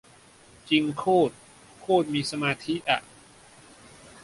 [0.69, 1.33] จริงโคตร
[1.79, 2.99] โคตรมีสมาธิอ่ะ